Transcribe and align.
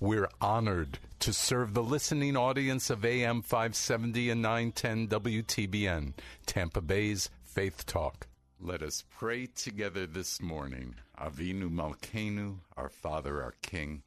We're 0.00 0.28
honored 0.40 1.00
to 1.18 1.32
serve 1.32 1.74
the 1.74 1.82
listening 1.82 2.36
audience 2.36 2.88
of 2.88 3.04
AM 3.04 3.42
570 3.42 4.30
and 4.30 4.40
910 4.40 5.08
WTBN, 5.08 6.12
Tampa 6.46 6.80
Bay's 6.80 7.30
Faith 7.42 7.84
Talk. 7.84 8.28
Let 8.60 8.80
us 8.80 9.02
pray 9.10 9.46
together 9.46 10.06
this 10.06 10.40
morning. 10.40 10.94
Avinu 11.20 11.68
Malkenu, 11.68 12.58
our 12.76 12.90
Father, 12.90 13.42
our 13.42 13.56
King. 13.60 14.04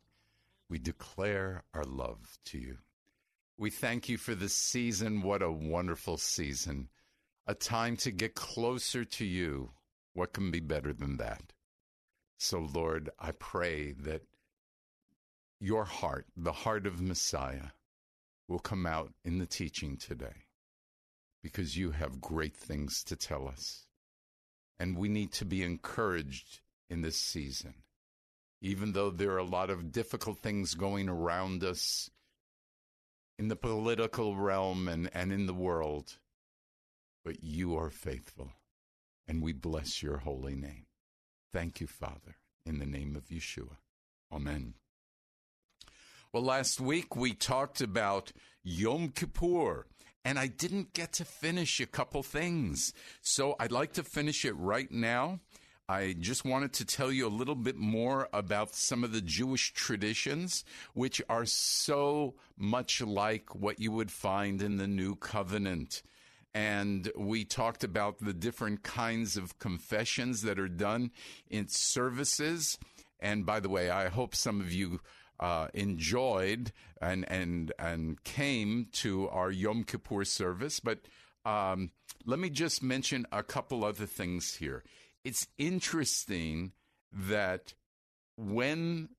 We 0.70 0.80
declare 0.80 1.64
our 1.74 1.84
love 1.84 2.38
to 2.46 2.58
you. 2.58 2.78
We 3.58 3.70
thank 3.70 4.08
you 4.08 4.18
for 4.18 4.34
this 4.34 4.56
season. 4.56 5.22
What 5.22 5.42
a 5.42 5.52
wonderful 5.52 6.16
season. 6.18 6.88
A 7.48 7.54
time 7.54 7.98
to 7.98 8.12
get 8.12 8.34
closer 8.34 9.04
to 9.04 9.26
you. 9.26 9.72
What 10.14 10.32
can 10.32 10.52
be 10.52 10.62
better 10.62 10.94
than 10.94 11.18
that? 11.18 11.52
So, 12.38 12.60
Lord, 12.74 13.10
I 13.20 13.32
pray 13.32 13.92
that 13.92 14.22
your 15.62 15.86
heart, 15.86 16.26
the 16.36 16.52
heart 16.52 16.88
of 16.88 17.00
Messiah, 17.00 17.70
will 18.48 18.60
come 18.60 18.86
out 18.86 19.14
in 19.24 19.38
the 19.38 19.46
teaching 19.46 19.96
today 19.96 20.48
because 21.44 21.78
you 21.78 21.92
have 21.92 22.20
great 22.20 22.58
things 22.58 23.04
to 23.04 23.16
tell 23.16 23.48
us. 23.48 23.86
And 24.80 24.98
we 24.98 25.08
need 25.08 25.32
to 25.34 25.46
be 25.46 25.64
encouraged 25.64 26.62
in 26.90 27.02
this 27.02 27.18
season. 27.18 27.76
Even 28.62 28.94
though 28.94 29.12
there 29.12 29.32
are 29.32 29.38
a 29.38 29.44
lot 29.44 29.70
of 29.70 29.92
difficult 29.92 30.40
things 30.40 30.74
going 30.74 31.08
around 31.08 31.64
us 31.64 32.10
in 33.38 33.48
the 33.48 33.56
political 33.56 34.36
realm 34.36 34.88
and, 34.88 35.10
and 35.14 35.32
in 35.32 35.46
the 35.46 35.54
world, 35.54 36.18
but 37.24 37.44
you 37.44 37.76
are 37.76 37.90
faithful, 37.90 38.54
and 39.28 39.42
we 39.42 39.54
bless 39.54 40.02
your 40.02 40.18
holy 40.18 40.56
name. 40.56 40.86
Thank 41.52 41.82
you, 41.82 41.88
Father, 41.88 42.38
in 42.66 42.80
the 42.80 42.86
name 42.86 43.16
of 43.16 43.30
Yeshua. 43.30 43.78
Amen. 44.32 44.76
Well, 46.34 46.44
last 46.44 46.80
week 46.80 47.14
we 47.14 47.34
talked 47.34 47.82
about 47.82 48.32
Yom 48.64 49.10
Kippur, 49.10 49.86
and 50.24 50.40
I 50.40 50.48
didn't 50.48 50.94
get 50.94 51.12
to 51.14 51.26
finish 51.26 51.82
a 51.82 51.86
couple 51.86 52.24
things. 52.24 52.94
So 53.20 53.58
I'd 53.60 53.74
like 53.74 53.92
to 53.94 54.04
finish 54.04 54.46
it 54.46 54.54
right 54.54 54.90
now. 54.90 55.42
I 55.90 56.16
just 56.18 56.46
wanted 56.46 56.72
to 56.76 56.86
tell 56.86 57.12
you 57.12 57.28
a 57.28 57.38
little 57.38 57.56
bit 57.56 57.76
more 57.76 58.30
about 58.32 58.74
some 58.76 59.04
of 59.04 59.12
the 59.12 59.20
Jewish 59.20 59.74
traditions, 59.74 60.64
which 60.94 61.22
are 61.28 61.46
so 61.46 62.36
much 62.58 63.02
like 63.02 63.54
what 63.54 63.82
you 63.82 63.92
would 63.92 64.10
find 64.10 64.62
in 64.62 64.78
the 64.78 64.88
New 64.88 65.18
Covenant. 65.18 66.02
And 66.54 67.12
we 67.18 67.44
talked 67.44 67.84
about 67.84 68.20
the 68.20 68.34
different 68.34 68.84
kinds 68.84 69.36
of 69.36 69.60
confessions 69.60 70.44
that 70.44 70.60
are 70.60 70.70
done 70.70 71.12
in 71.50 71.68
services. 71.68 72.78
And 73.20 73.46
by 73.46 73.60
the 73.60 73.68
way, 73.68 73.90
I 73.90 74.08
hope 74.08 74.34
some 74.34 74.62
of 74.62 74.72
you 74.72 75.02
uh, 75.42 75.68
enjoyed 75.74 76.72
and 77.02 77.30
and 77.30 77.74
and 77.80 78.24
came 78.24 78.88
to 78.94 79.28
our 79.30 79.52
Yom 79.52 79.84
Kippur 79.84 80.24
service. 80.24 80.80
But 80.80 81.00
um, 81.44 81.92
let 82.26 82.40
me 82.40 82.50
just 82.50 82.84
mention 82.84 83.26
a 83.32 83.44
couple 83.44 83.84
other 83.84 84.06
things 84.06 84.56
here. 84.56 84.84
It's 85.24 85.48
interesting 85.58 86.74
that 87.12 87.74
when 88.38 89.10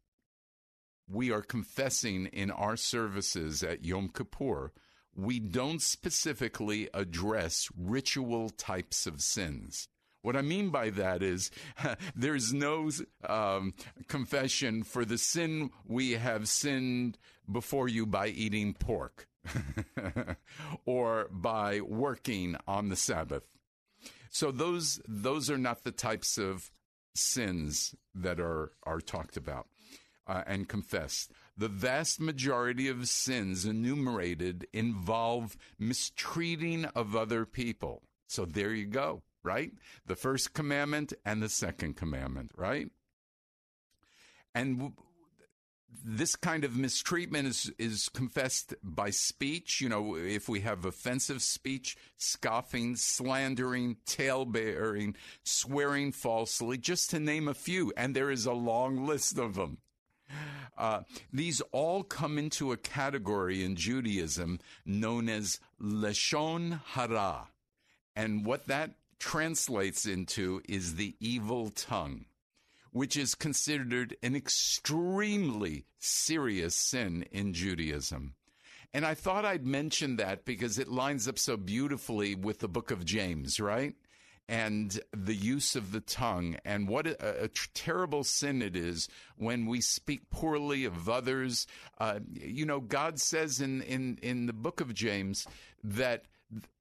we 1.09 1.31
are 1.31 1.43
confessing 1.43 2.27
in 2.27 2.51
our 2.51 2.77
services 2.77 3.63
at 3.63 3.85
Yom 3.85 4.09
Kippur, 4.09 4.73
we 5.15 5.39
don't 5.39 5.83
specifically 5.83 6.89
address 6.95 7.69
ritual 7.77 8.51
types 8.51 9.07
of 9.07 9.21
sins. 9.21 9.89
What 10.23 10.37
I 10.37 10.43
mean 10.43 10.71
by 10.71 10.91
that 10.91 11.23
is 11.23 11.51
there's 12.15 12.53
no 12.53 12.91
um, 13.29 13.75
confession 14.09 14.85
for 14.85 15.05
the 15.05 15.19
sin 15.19 15.71
we 15.87 16.13
have 16.13 16.49
sinned 16.49 17.19
before 17.51 17.89
you 17.89 18.07
by 18.07 18.29
eating 18.29 18.75
pork 18.75 19.29
or 20.87 21.27
by 21.31 21.81
working 21.81 22.57
on 22.69 22.89
the 22.89 22.97
Sabbath. 22.97 23.43
So 24.31 24.51
those 24.51 25.01
those 25.07 25.51
are 25.51 25.59
not 25.59 25.83
the 25.83 25.91
types 25.91 26.39
of 26.39 26.71
sins 27.15 27.95
that 28.15 28.41
are 28.41 28.73
are 28.85 29.01
talked 29.01 29.37
about 29.37 29.67
uh, 30.27 30.45
and 30.47 30.69
confessed. 30.69 31.33
The 31.57 31.69
vast 31.69 32.21
majority 32.21 32.89
of 32.89 33.09
sins 33.09 33.67
enumerated 33.67 34.69
involve 34.73 35.57
mistreating 35.79 36.85
of 36.87 37.15
other 37.17 37.45
people. 37.45 38.03
So 38.29 38.47
there 38.47 38.73
you 38.73 38.87
go 38.87 39.23
right? 39.43 39.73
The 40.07 40.17
first 40.17 40.55
commandment 40.55 41.13
and 41.25 41.43
the 41.43 41.49
second 41.49 41.97
commandment, 41.97 42.51
right? 42.57 42.89
And 44.55 44.79
w- 44.79 44.95
this 46.05 46.37
kind 46.37 46.65
of 46.65 46.77
mistreatment 46.77 47.47
is, 47.47 47.73
is 47.79 48.09
confessed 48.09 48.75
by 48.83 49.11
speech. 49.11 49.81
You 49.81 49.89
know, 49.89 50.17
if 50.17 50.49
we 50.49 50.61
have 50.61 50.85
offensive 50.85 51.43
speech, 51.43 51.97
scoffing, 52.17 52.97
slandering, 52.97 53.97
tale-bearing, 54.07 55.17
swearing 55.45 56.13
falsely, 56.13 56.79
just 56.79 57.11
to 57.11 57.21
name 57.21 57.47
a 57.47 57.55
few, 57.55 57.93
and 57.97 58.17
there 58.17 58.31
is 58.31 58.47
a 58.47 58.53
long 58.53 59.07
list 59.07 59.39
of 59.39 59.55
them. 59.55 59.79
Uh, 60.79 61.03
these 61.33 61.61
all 61.73 62.03
come 62.03 62.39
into 62.39 62.73
a 62.73 62.77
category 62.77 63.63
in 63.63 63.77
Judaism 63.77 64.59
known 64.87 65.29
as 65.29 65.61
Lashon 65.81 66.81
Hara. 66.95 67.49
And 68.17 68.45
what 68.47 68.67
that 68.69 68.93
translates 69.23 70.05
into 70.05 70.61
is 70.69 70.97
the 70.97 71.15
evil 71.21 71.71
tongue, 71.71 72.25
which 72.91 73.17
is 73.17 73.37
considered 73.37 74.17
an 74.21 74.35
extremely 74.35 75.87
serious 76.01 76.75
sin 76.75 77.25
in 77.31 77.55
Judaism. 77.55 78.35
And 78.93 79.07
I 79.07 79.15
thought 79.15 79.45
I'd 79.45 79.65
mention 79.65 80.17
that 80.17 80.45
because 80.45 80.77
it 80.77 80.89
lines 80.89 81.29
up 81.29 81.39
so 81.39 81.57
beautifully 81.57 82.35
with 82.35 82.59
the 82.59 82.69
book 82.69 82.91
of 82.91 83.05
James, 83.05 83.61
right? 83.61 83.95
And 84.49 85.01
the 85.17 85.37
use 85.37 85.77
of 85.77 85.93
the 85.93 86.01
tongue, 86.01 86.57
and 86.65 86.89
what 86.89 87.07
a, 87.07 87.45
a 87.45 87.49
terrible 87.75 88.25
sin 88.25 88.61
it 88.61 88.75
is 88.75 89.09
when 89.37 89.67
we 89.67 89.81
speak 89.81 90.31
poorly 90.31 90.85
of 90.85 91.09
others. 91.09 91.69
Uh, 91.97 92.19
you 92.35 92.67
know, 92.67 92.81
God 92.81 93.21
says 93.21 93.61
in, 93.61 93.83
in, 93.83 94.19
in 94.21 94.47
the 94.47 94.53
book 94.53 94.81
of 94.81 94.93
James 94.93 95.47
that 95.85 96.25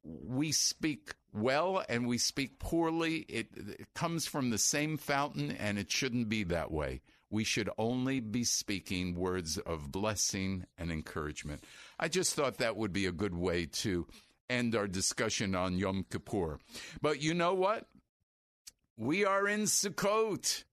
we 0.04 0.52
speak 0.52 1.14
well 1.34 1.84
and 1.88 2.08
we 2.08 2.18
speak 2.18 2.60
poorly. 2.60 3.26
It, 3.30 3.48
it, 3.56 3.94
comes 3.94 4.26
from 4.26 4.50
the 4.50 4.58
same 4.58 4.98
fountain, 4.98 5.52
and 5.52 5.78
it 5.78 5.92
shouldn't 5.92 6.30
be 6.30 6.44
that 6.46 6.72
way. 6.72 7.02
We 7.30 7.44
should 7.44 7.70
only 7.78 8.20
be 8.20 8.44
speaking 8.44 9.16
words 9.16 9.58
of 9.58 9.92
blessing 9.92 10.66
and 10.78 10.92
encouragement. 10.92 11.64
I 11.98 12.10
just 12.10 12.34
thought 12.34 12.58
that 12.58 12.76
would 12.76 12.92
be 12.92 13.06
a 13.06 13.12
good 13.12 13.36
way 13.36 13.68
to 13.68 14.08
end 14.50 14.76
our 14.76 14.88
discussion 14.88 15.56
on 15.56 15.78
Yom 15.78 16.06
Kippur. 16.10 16.60
But 17.02 17.22
you 17.22 17.34
know 17.34 17.54
what? 17.54 17.88
We 18.98 19.26
are 19.26 19.48
in 19.48 19.62
Sukkot. 19.62 20.66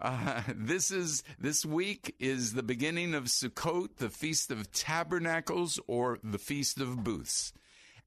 Uh, 0.00 0.42
this 0.56 0.90
is 0.90 1.22
this 1.38 1.64
week 1.64 2.14
is 2.18 2.54
the 2.54 2.62
beginning 2.62 3.14
of 3.14 3.24
Sukkot, 3.24 3.96
the 3.98 4.08
Feast 4.08 4.50
of 4.50 4.72
Tabernacles 4.72 5.78
or 5.86 6.18
the 6.24 6.38
Feast 6.38 6.80
of 6.80 7.04
Booths, 7.04 7.52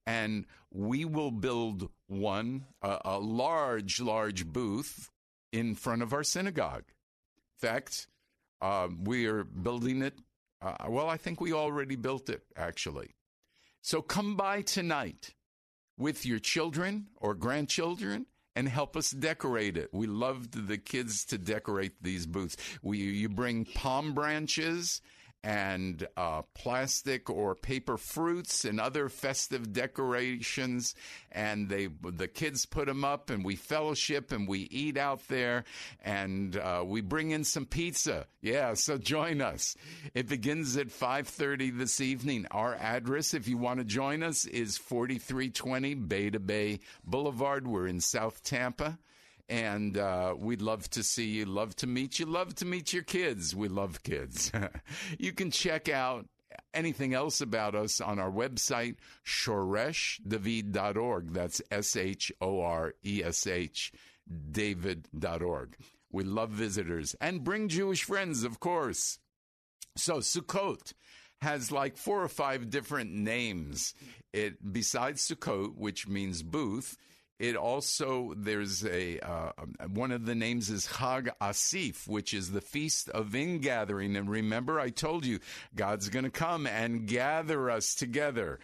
and 0.05 0.45
we 0.71 1.05
will 1.05 1.31
build 1.31 1.89
one 2.07 2.65
a, 2.81 2.99
a 3.05 3.19
large, 3.19 3.99
large 3.99 4.45
booth 4.45 5.09
in 5.51 5.75
front 5.75 6.01
of 6.01 6.13
our 6.13 6.23
synagogue. 6.23 6.83
In 6.87 7.69
fact, 7.69 8.07
uh, 8.61 8.87
we 9.03 9.25
are 9.27 9.43
building 9.43 10.01
it. 10.01 10.13
Uh, 10.61 10.75
well, 10.89 11.09
I 11.09 11.17
think 11.17 11.39
we 11.39 11.53
already 11.53 11.95
built 11.95 12.29
it 12.29 12.43
actually. 12.55 13.15
So 13.81 14.01
come 14.01 14.35
by 14.35 14.61
tonight 14.61 15.33
with 15.97 16.25
your 16.25 16.39
children 16.39 17.07
or 17.15 17.35
grandchildren 17.35 18.25
and 18.55 18.67
help 18.67 18.95
us 18.95 19.11
decorate 19.11 19.77
it. 19.77 19.89
We 19.93 20.07
loved 20.07 20.67
the 20.67 20.77
kids 20.77 21.25
to 21.25 21.37
decorate 21.37 22.01
these 22.01 22.25
booths. 22.25 22.57
We 22.81 22.97
you 22.99 23.29
bring 23.29 23.65
palm 23.65 24.13
branches 24.13 25.01
and 25.45 26.07
uh, 26.17 26.41
plastic 26.55 27.29
or 27.29 27.53
paper 27.53 27.97
fruits 27.97 28.65
and 28.65 28.81
other 28.81 29.09
festive 29.09 29.71
decorations. 29.71 30.95
And 31.31 31.69
they, 31.69 31.87
the 32.01 32.27
kids 32.27 32.65
put 32.65 32.87
them 32.87 33.05
up, 33.05 33.29
and 33.29 33.45
we 33.45 33.55
fellowship 33.55 34.31
and 34.31 34.47
we 34.47 34.61
eat 34.61 34.97
out 34.97 35.27
there, 35.27 35.63
and 36.03 36.57
uh, 36.57 36.83
we 36.83 37.01
bring 37.01 37.29
in 37.29 37.43
some 37.43 37.67
pizza. 37.67 38.25
Yeah, 38.41 38.73
so 38.73 38.97
join 38.97 39.39
us. 39.39 39.75
It 40.15 40.27
begins 40.27 40.75
at 40.77 40.87
5:30 40.87 41.77
this 41.77 42.01
evening. 42.01 42.47
Our 42.49 42.73
address, 42.73 43.35
if 43.35 43.47
you 43.47 43.57
want 43.59 43.79
to 43.79 43.85
join 43.85 44.23
us, 44.23 44.45
is 44.45 44.79
4320 44.79 45.93
Bay 45.93 46.31
to 46.31 46.39
Bay 46.39 46.79
Boulevard. 47.03 47.67
We're 47.67 47.87
in 47.87 48.01
South 48.01 48.43
Tampa 48.43 48.97
and 49.49 49.97
uh, 49.97 50.33
we'd 50.37 50.61
love 50.61 50.89
to 50.91 51.03
see 51.03 51.25
you, 51.25 51.45
love 51.45 51.75
to 51.77 51.87
meet 51.87 52.19
you, 52.19 52.25
love 52.25 52.55
to 52.55 52.65
meet 52.65 52.93
your 52.93 53.03
kids. 53.03 53.55
We 53.55 53.67
love 53.67 54.03
kids. 54.03 54.51
you 55.19 55.33
can 55.33 55.51
check 55.51 55.89
out 55.89 56.27
anything 56.73 57.13
else 57.13 57.41
about 57.41 57.75
us 57.75 57.99
on 58.01 58.17
our 58.19 58.31
website, 58.31 58.95
shoreshdavid.org. 59.25 61.33
That's 61.33 61.61
S 61.71 61.95
H 61.95 62.31
O 62.41 62.61
R 62.61 62.93
E 63.05 63.21
S 63.23 63.47
H, 63.47 63.93
David.org. 64.51 65.77
We 66.11 66.23
love 66.23 66.49
visitors 66.51 67.15
and 67.19 67.43
bring 67.43 67.67
Jewish 67.67 68.03
friends, 68.03 68.43
of 68.43 68.59
course. 68.59 69.17
So, 69.97 70.17
Sukkot 70.17 70.93
has 71.41 71.71
like 71.71 71.97
four 71.97 72.23
or 72.23 72.27
five 72.27 72.69
different 72.69 73.11
names. 73.11 73.95
It 74.33 74.73
besides 74.73 75.27
Sukkot, 75.27 75.75
which 75.75 76.07
means 76.07 76.43
booth, 76.43 76.95
it 77.39 77.55
also 77.55 78.33
there's 78.37 78.85
a 78.85 79.19
uh, 79.19 79.51
one 79.91 80.11
of 80.11 80.25
the 80.25 80.35
names 80.35 80.69
is 80.69 80.87
Chag 80.87 81.29
Asif, 81.41 82.07
which 82.07 82.33
is 82.33 82.51
the 82.51 82.61
feast 82.61 83.09
of 83.09 83.35
ingathering. 83.35 84.15
And 84.15 84.29
remember, 84.29 84.79
I 84.79 84.89
told 84.89 85.25
you 85.25 85.39
God's 85.75 86.09
going 86.09 86.25
to 86.25 86.31
come 86.31 86.65
and 86.65 87.07
gather 87.07 87.69
us 87.69 87.93
together. 87.93 88.59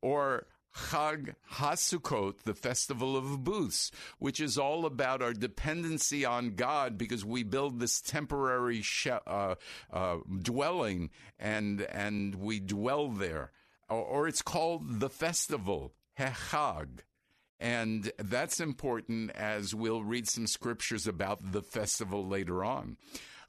Or 0.00 0.46
Chag 0.74 1.34
Hasukot, 1.52 2.42
the 2.44 2.54
festival 2.54 3.16
of 3.16 3.44
booths, 3.44 3.90
which 4.18 4.40
is 4.40 4.58
all 4.58 4.86
about 4.86 5.22
our 5.22 5.32
dependency 5.32 6.24
on 6.24 6.56
God 6.56 6.98
because 6.98 7.24
we 7.24 7.42
build 7.42 7.78
this 7.78 8.00
temporary 8.00 8.82
sh- 8.82 9.06
uh, 9.06 9.54
uh, 9.92 10.16
dwelling 10.42 11.10
and 11.38 11.82
and 11.82 12.34
we 12.36 12.58
dwell 12.58 13.08
there. 13.08 13.52
Or, 13.88 14.02
or 14.02 14.28
it's 14.28 14.42
called 14.42 15.00
the 15.00 15.10
festival 15.10 15.92
Hechag. 16.18 17.00
And 17.64 18.12
that's 18.18 18.60
important 18.60 19.30
as 19.30 19.74
we'll 19.74 20.04
read 20.04 20.28
some 20.28 20.46
scriptures 20.46 21.06
about 21.06 21.52
the 21.52 21.62
festival 21.62 22.28
later 22.28 22.62
on. 22.62 22.98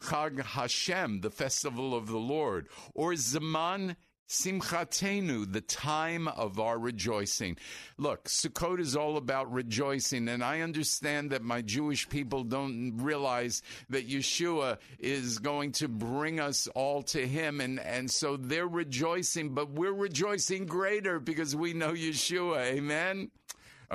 Chag 0.03 0.41
Hashem, 0.41 1.19
the 1.19 1.29
festival 1.29 1.93
of 1.93 2.07
the 2.07 2.17
Lord, 2.17 2.69
or 2.93 3.17
Zaman 3.17 3.97
Simchatenu, 4.29 5.51
the 5.51 5.59
time 5.59 6.29
of 6.29 6.61
our 6.61 6.79
rejoicing. 6.79 7.57
Look, 7.97 8.29
Sukkot 8.29 8.79
is 8.79 8.95
all 8.95 9.17
about 9.17 9.51
rejoicing, 9.51 10.29
and 10.29 10.41
I 10.41 10.61
understand 10.61 11.31
that 11.31 11.43
my 11.43 11.61
Jewish 11.61 12.07
people 12.07 12.45
don't 12.45 12.97
realize 12.99 13.63
that 13.89 14.07
Yeshua 14.07 14.77
is 14.97 15.39
going 15.39 15.73
to 15.73 15.89
bring 15.89 16.39
us 16.39 16.67
all 16.67 17.03
to 17.03 17.27
Him, 17.27 17.59
and, 17.59 17.81
and 17.81 18.09
so 18.09 18.37
they're 18.37 18.65
rejoicing, 18.65 19.53
but 19.53 19.71
we're 19.71 19.91
rejoicing 19.91 20.67
greater 20.67 21.19
because 21.19 21.53
we 21.53 21.73
know 21.73 21.91
Yeshua. 21.91 22.61
Amen? 22.61 23.29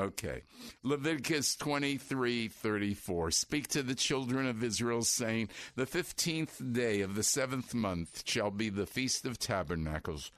Okay. 0.01 0.43
Leviticus 0.83 1.57
23 1.57 2.49
34. 2.49 3.31
Speak 3.33 3.69
to 3.69 3.83
the 3.83 3.95
children 3.95 4.47
of 4.47 4.65
Israel, 4.65 5.03
saying, 5.03 5.51
The 5.77 5.85
fifteenth 5.85 6.61
day 6.73 7.03
of 7.03 7.15
the 7.15 7.23
seventh 7.23 7.75
month 7.75 8.23
shall 8.25 8.51
be 8.51 8.71
the 8.71 8.87
Feast 8.87 9.27
of 9.27 9.39
Tabernacles 9.39 10.31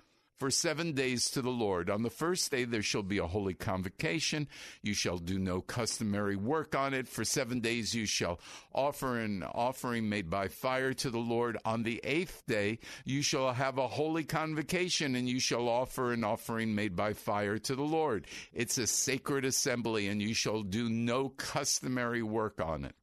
for 0.42 0.50
seven 0.50 0.90
days 0.90 1.30
to 1.30 1.40
the 1.40 1.50
Lord. 1.50 1.88
On 1.88 2.02
the 2.02 2.10
first 2.10 2.50
day 2.50 2.64
there 2.64 2.82
shall 2.82 3.04
be 3.04 3.18
a 3.18 3.28
holy 3.28 3.54
convocation. 3.54 4.48
You 4.82 4.92
shall 4.92 5.18
do 5.18 5.38
no 5.38 5.60
customary 5.60 6.34
work 6.34 6.74
on 6.74 6.94
it. 6.94 7.06
For 7.06 7.24
seven 7.24 7.60
days 7.60 7.94
you 7.94 8.06
shall 8.06 8.40
offer 8.74 9.20
an 9.20 9.44
offering 9.44 10.08
made 10.08 10.28
by 10.28 10.48
fire 10.48 10.94
to 10.94 11.10
the 11.10 11.20
Lord. 11.20 11.58
On 11.64 11.84
the 11.84 12.00
eighth 12.02 12.42
day 12.48 12.80
you 13.04 13.22
shall 13.22 13.52
have 13.52 13.78
a 13.78 13.86
holy 13.86 14.24
convocation 14.24 15.14
and 15.14 15.28
you 15.28 15.38
shall 15.38 15.68
offer 15.68 16.12
an 16.12 16.24
offering 16.24 16.74
made 16.74 16.96
by 16.96 17.12
fire 17.12 17.58
to 17.58 17.76
the 17.76 17.84
Lord. 17.84 18.26
It's 18.52 18.78
a 18.78 18.88
sacred 18.88 19.44
assembly 19.44 20.08
and 20.08 20.20
you 20.20 20.34
shall 20.34 20.62
do 20.62 20.88
no 20.88 21.28
customary 21.28 22.24
work 22.24 22.60
on 22.60 22.84
it. 22.84 22.96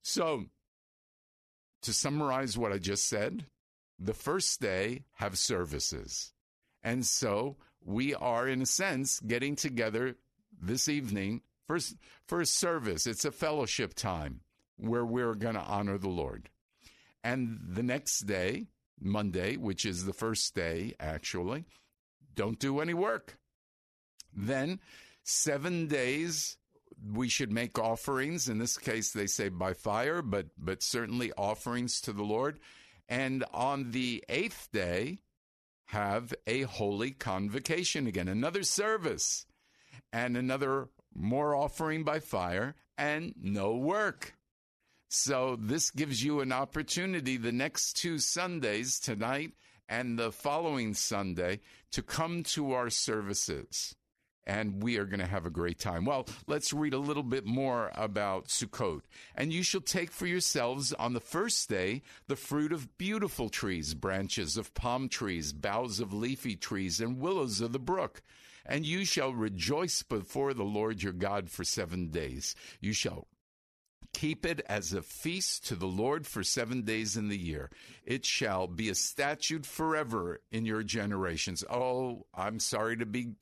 So, 0.00 0.46
to 1.82 1.92
summarize 1.92 2.56
what 2.56 2.72
I 2.72 2.78
just 2.78 3.06
said, 3.06 3.44
the 3.98 4.14
first 4.14 4.62
day 4.62 5.04
have 5.16 5.36
services. 5.36 6.33
And 6.84 7.04
so 7.04 7.56
we 7.82 8.14
are, 8.14 8.46
in 8.46 8.62
a 8.62 8.66
sense, 8.66 9.18
getting 9.20 9.56
together 9.56 10.16
this 10.60 10.88
evening 10.88 11.40
for, 11.66 11.78
for 12.28 12.44
service. 12.44 13.06
It's 13.06 13.24
a 13.24 13.32
fellowship 13.32 13.94
time 13.94 14.40
where 14.76 15.04
we're 15.04 15.34
going 15.34 15.54
to 15.54 15.60
honor 15.60 15.98
the 15.98 16.08
Lord. 16.08 16.50
And 17.22 17.58
the 17.66 17.82
next 17.82 18.20
day, 18.20 18.66
Monday, 19.00 19.56
which 19.56 19.86
is 19.86 20.04
the 20.04 20.12
first 20.12 20.54
day, 20.54 20.94
actually, 21.00 21.64
don't 22.34 22.58
do 22.58 22.80
any 22.80 22.94
work. 22.94 23.38
Then, 24.36 24.80
seven 25.22 25.86
days, 25.86 26.58
we 27.12 27.28
should 27.28 27.52
make 27.52 27.78
offerings. 27.78 28.48
In 28.48 28.58
this 28.58 28.76
case, 28.76 29.12
they 29.12 29.26
say 29.26 29.48
by 29.48 29.72
fire, 29.72 30.22
but, 30.22 30.46
but 30.58 30.82
certainly 30.82 31.32
offerings 31.38 32.00
to 32.02 32.12
the 32.12 32.22
Lord. 32.22 32.58
And 33.08 33.44
on 33.52 33.90
the 33.92 34.22
eighth 34.28 34.68
day, 34.72 35.18
have 35.94 36.34
a 36.48 36.62
holy 36.62 37.12
convocation 37.12 38.08
again, 38.08 38.26
another 38.26 38.64
service, 38.64 39.46
and 40.12 40.36
another 40.36 40.88
more 41.14 41.54
offering 41.54 42.02
by 42.02 42.18
fire, 42.18 42.74
and 42.98 43.32
no 43.40 43.76
work. 43.76 44.34
So 45.08 45.56
this 45.56 45.92
gives 45.92 46.24
you 46.24 46.40
an 46.40 46.50
opportunity 46.50 47.36
the 47.36 47.52
next 47.52 47.92
two 47.96 48.18
Sundays, 48.18 48.98
tonight 48.98 49.52
and 49.88 50.18
the 50.18 50.32
following 50.32 50.94
Sunday, 50.94 51.60
to 51.92 52.02
come 52.02 52.42
to 52.42 52.72
our 52.72 52.90
services 52.90 53.94
and 54.46 54.82
we 54.82 54.98
are 54.98 55.04
going 55.04 55.20
to 55.20 55.26
have 55.26 55.46
a 55.46 55.50
great 55.50 55.78
time. 55.78 56.04
Well, 56.04 56.26
let's 56.46 56.72
read 56.72 56.94
a 56.94 56.98
little 56.98 57.22
bit 57.22 57.46
more 57.46 57.90
about 57.94 58.48
Sukkot. 58.48 59.02
And 59.34 59.52
you 59.52 59.62
shall 59.62 59.80
take 59.80 60.10
for 60.10 60.26
yourselves 60.26 60.92
on 60.92 61.12
the 61.12 61.20
first 61.20 61.68
day 61.68 62.02
the 62.26 62.36
fruit 62.36 62.72
of 62.72 62.98
beautiful 62.98 63.48
trees, 63.48 63.94
branches 63.94 64.56
of 64.56 64.74
palm 64.74 65.08
trees, 65.08 65.52
boughs 65.52 66.00
of 66.00 66.12
leafy 66.12 66.56
trees, 66.56 67.00
and 67.00 67.20
willows 67.20 67.60
of 67.60 67.72
the 67.72 67.78
brook. 67.78 68.22
And 68.66 68.86
you 68.86 69.04
shall 69.04 69.32
rejoice 69.32 70.02
before 70.02 70.54
the 70.54 70.64
Lord 70.64 71.02
your 71.02 71.12
God 71.12 71.50
for 71.50 71.64
seven 71.64 72.08
days. 72.08 72.54
You 72.80 72.92
shall 72.92 73.26
Keep 74.14 74.46
it 74.46 74.64
as 74.68 74.92
a 74.92 75.02
feast 75.02 75.66
to 75.66 75.74
the 75.74 75.88
Lord 75.88 76.24
for 76.24 76.44
seven 76.44 76.82
days 76.82 77.16
in 77.16 77.28
the 77.28 77.36
year. 77.36 77.68
It 78.06 78.24
shall 78.24 78.68
be 78.68 78.88
a 78.88 78.94
statute 78.94 79.66
forever 79.66 80.40
in 80.52 80.64
your 80.64 80.84
generations. 80.84 81.64
Oh, 81.68 82.24
I'm 82.32 82.60
sorry 82.60 82.96
to 82.98 83.06
be 83.06 83.32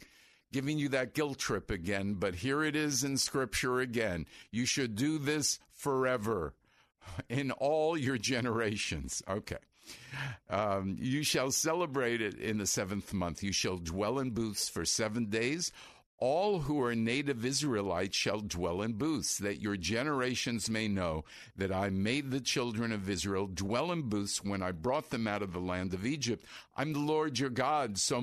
giving 0.52 0.78
you 0.78 0.90
that 0.90 1.14
guilt 1.14 1.38
trip 1.38 1.70
again, 1.70 2.14
but 2.14 2.36
here 2.36 2.62
it 2.62 2.76
is 2.76 3.02
in 3.02 3.16
Scripture 3.16 3.80
again. 3.80 4.26
You 4.50 4.66
should 4.66 4.94
do 4.94 5.18
this 5.18 5.58
forever 5.72 6.54
in 7.28 7.50
all 7.52 7.96
your 7.96 8.18
generations. 8.18 9.22
Okay. 9.28 9.56
Um, 10.48 10.96
you 10.98 11.22
shall 11.22 11.50
celebrate 11.50 12.20
it 12.20 12.38
in 12.38 12.58
the 12.58 12.66
seventh 12.66 13.12
month. 13.12 13.42
You 13.42 13.52
shall 13.52 13.78
dwell 13.78 14.18
in 14.18 14.30
booths 14.30 14.68
for 14.68 14.84
seven 14.84 15.26
days. 15.26 15.72
All 16.18 16.60
who 16.60 16.80
are 16.84 16.94
native 16.94 17.44
Israelites 17.44 18.16
shall 18.16 18.38
dwell 18.38 18.80
in 18.82 18.92
booths, 18.92 19.38
that 19.38 19.60
your 19.60 19.76
generations 19.76 20.70
may 20.70 20.86
know 20.86 21.24
that 21.56 21.72
I 21.72 21.90
made 21.90 22.30
the 22.30 22.40
children 22.40 22.92
of 22.92 23.10
Israel 23.10 23.48
dwell 23.52 23.90
in 23.90 24.02
booths 24.02 24.44
when 24.44 24.62
I 24.62 24.70
brought 24.70 25.10
them 25.10 25.26
out 25.26 25.42
of 25.42 25.52
the 25.52 25.58
land 25.58 25.94
of 25.94 26.06
Egypt. 26.06 26.44
I'm 26.76 26.92
the 26.92 27.00
Lord 27.00 27.40
your 27.40 27.50
God. 27.50 27.98
So 27.98 28.22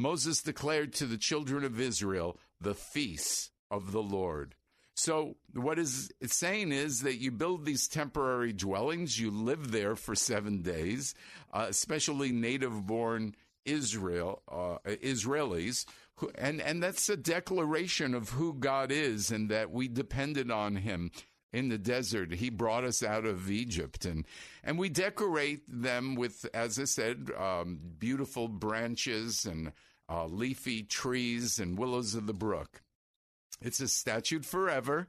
Moses 0.00 0.40
declared 0.42 0.94
to 0.94 1.06
the 1.06 1.18
children 1.18 1.62
of 1.62 1.78
Israel 1.78 2.38
the 2.60 2.74
feasts 2.74 3.50
of 3.70 3.92
the 3.92 4.02
Lord. 4.02 4.54
So, 4.94 5.36
what 5.54 5.78
is 5.78 6.10
saying 6.24 6.72
is 6.72 7.02
that 7.02 7.20
you 7.20 7.30
build 7.30 7.64
these 7.64 7.88
temporary 7.88 8.52
dwellings, 8.52 9.18
you 9.18 9.30
live 9.30 9.72
there 9.72 9.96
for 9.96 10.14
seven 10.14 10.62
days, 10.62 11.14
uh, 11.52 11.66
especially 11.68 12.32
native 12.32 12.86
born 12.86 13.34
Israel, 13.64 14.42
uh, 14.50 14.78
Israelis, 14.86 15.86
who, 16.16 16.30
and, 16.34 16.60
and 16.60 16.82
that's 16.82 17.08
a 17.08 17.16
declaration 17.16 18.14
of 18.14 18.30
who 18.30 18.54
God 18.54 18.90
is 18.90 19.30
and 19.30 19.48
that 19.50 19.70
we 19.70 19.88
depended 19.88 20.50
on 20.50 20.76
him 20.76 21.10
in 21.52 21.68
the 21.68 21.78
desert. 21.78 22.32
He 22.34 22.50
brought 22.50 22.84
us 22.84 23.02
out 23.02 23.24
of 23.24 23.50
Egypt, 23.50 24.04
and 24.04 24.24
and 24.62 24.78
we 24.78 24.88
decorate 24.88 25.62
them 25.66 26.14
with, 26.14 26.46
as 26.54 26.78
I 26.78 26.84
said, 26.84 27.30
um, 27.38 27.80
beautiful 27.98 28.48
branches 28.48 29.44
and 29.44 29.72
uh, 30.10 30.26
leafy 30.26 30.82
trees 30.82 31.58
and 31.58 31.78
willows 31.78 32.14
of 32.14 32.26
the 32.26 32.34
brook. 32.34 32.82
It's 33.62 33.80
a 33.80 33.88
statute 33.88 34.44
forever. 34.44 35.08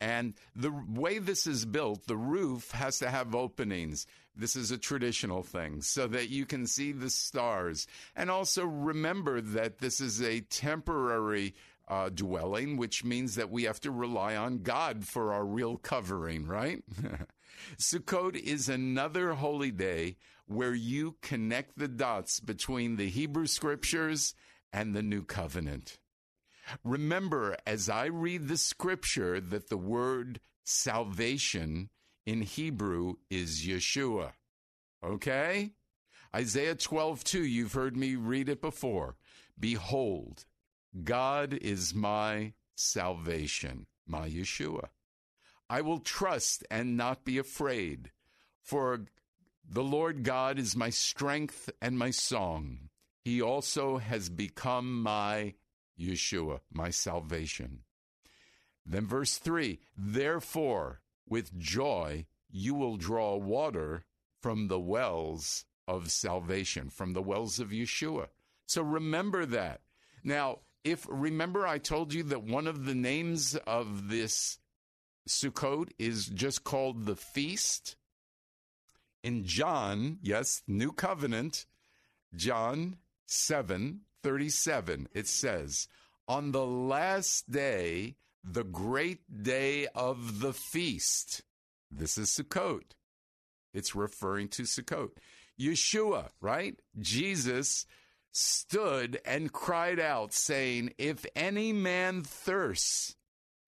And 0.00 0.34
the 0.56 0.72
way 0.88 1.18
this 1.18 1.46
is 1.46 1.64
built, 1.64 2.08
the 2.08 2.16
roof 2.16 2.72
has 2.72 2.98
to 2.98 3.08
have 3.08 3.36
openings. 3.36 4.04
This 4.34 4.56
is 4.56 4.72
a 4.72 4.78
traditional 4.78 5.44
thing 5.44 5.80
so 5.80 6.08
that 6.08 6.28
you 6.28 6.44
can 6.44 6.66
see 6.66 6.90
the 6.90 7.10
stars. 7.10 7.86
And 8.16 8.30
also 8.30 8.64
remember 8.64 9.40
that 9.40 9.78
this 9.78 10.00
is 10.00 10.20
a 10.20 10.40
temporary 10.40 11.54
uh, 11.88 12.08
dwelling, 12.08 12.76
which 12.76 13.04
means 13.04 13.34
that 13.34 13.50
we 13.50 13.64
have 13.64 13.80
to 13.80 13.90
rely 13.90 14.36
on 14.36 14.62
God 14.62 15.04
for 15.06 15.32
our 15.32 15.44
real 15.44 15.76
covering, 15.76 16.46
right? 16.46 16.82
Sukkot 17.78 18.36
is 18.36 18.68
another 18.68 19.34
holy 19.34 19.70
day 19.70 20.16
where 20.46 20.74
you 20.74 21.16
connect 21.22 21.78
the 21.78 21.88
dots 21.88 22.40
between 22.40 22.96
the 22.96 23.08
Hebrew 23.08 23.46
scriptures 23.46 24.34
and 24.72 24.94
the 24.94 25.02
new 25.02 25.22
covenant. 25.22 25.98
Remember, 26.84 27.56
as 27.66 27.88
I 27.88 28.06
read 28.06 28.48
the 28.48 28.56
scripture, 28.56 29.40
that 29.40 29.68
the 29.68 29.76
word 29.76 30.40
salvation 30.64 31.90
in 32.24 32.42
Hebrew 32.42 33.14
is 33.30 33.66
Yeshua. 33.66 34.32
Okay? 35.04 35.72
Isaiah 36.34 36.74
12, 36.74 37.24
2, 37.24 37.44
you've 37.44 37.72
heard 37.72 37.96
me 37.96 38.14
read 38.14 38.48
it 38.48 38.60
before. 38.60 39.16
Behold, 39.58 40.46
God 41.04 41.54
is 41.54 41.94
my 41.94 42.52
salvation, 42.74 43.86
my 44.06 44.28
Yeshua. 44.28 44.88
I 45.70 45.80
will 45.80 46.00
trust 46.00 46.64
and 46.70 46.96
not 46.96 47.24
be 47.24 47.38
afraid, 47.38 48.10
for 48.62 49.06
the 49.68 49.82
Lord 49.82 50.22
God 50.22 50.58
is 50.58 50.76
my 50.76 50.90
strength 50.90 51.70
and 51.80 51.98
my 51.98 52.10
song. 52.10 52.90
He 53.24 53.40
also 53.40 53.98
has 53.98 54.28
become 54.28 55.02
my 55.02 55.54
Yeshua, 55.98 56.60
my 56.70 56.90
salvation. 56.90 57.84
Then, 58.84 59.06
verse 59.06 59.38
3 59.38 59.78
Therefore, 59.96 61.00
with 61.26 61.58
joy, 61.58 62.26
you 62.50 62.74
will 62.74 62.96
draw 62.96 63.36
water 63.36 64.04
from 64.40 64.68
the 64.68 64.80
wells 64.80 65.64
of 65.88 66.10
salvation, 66.10 66.90
from 66.90 67.12
the 67.12 67.22
wells 67.22 67.58
of 67.58 67.68
Yeshua. 67.70 68.28
So 68.66 68.82
remember 68.82 69.46
that. 69.46 69.80
Now, 70.24 70.60
if 70.84 71.06
remember, 71.08 71.66
I 71.66 71.78
told 71.78 72.12
you 72.12 72.22
that 72.24 72.42
one 72.42 72.66
of 72.66 72.84
the 72.84 72.94
names 72.94 73.56
of 73.66 74.08
this 74.08 74.58
Sukkot 75.28 75.90
is 75.98 76.26
just 76.26 76.64
called 76.64 77.06
the 77.06 77.16
feast. 77.16 77.96
In 79.22 79.44
John, 79.44 80.18
yes, 80.22 80.62
New 80.66 80.92
Covenant, 80.92 81.66
John 82.34 82.96
7 83.26 84.00
37, 84.22 85.08
it 85.12 85.26
says, 85.26 85.88
On 86.28 86.52
the 86.52 86.64
last 86.66 87.50
day, 87.50 88.16
the 88.44 88.64
great 88.64 89.42
day 89.42 89.86
of 89.94 90.40
the 90.40 90.52
feast. 90.52 91.42
This 91.90 92.18
is 92.18 92.30
Sukkot. 92.30 92.94
It's 93.74 93.94
referring 93.94 94.48
to 94.48 94.62
Sukkot. 94.62 95.10
Yeshua, 95.58 96.30
right? 96.40 96.78
Jesus 96.98 97.86
stood 98.32 99.20
and 99.24 99.52
cried 99.52 100.00
out, 100.00 100.32
saying, 100.32 100.94
If 100.98 101.24
any 101.36 101.72
man 101.72 102.22
thirsts, 102.22 103.16